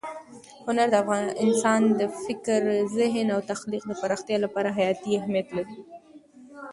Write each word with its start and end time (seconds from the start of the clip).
هنر 0.65 0.87
د 0.93 0.97
انسان 1.43 1.81
د 1.99 2.01
فکر، 2.25 2.61
ذهن 2.97 3.27
او 3.35 3.39
تخلیق 3.51 3.83
د 3.87 3.91
پراختیا 4.01 4.37
لپاره 4.45 4.75
حیاتي 4.77 5.11
اهمیت 5.19 5.47
لري. 5.57 5.77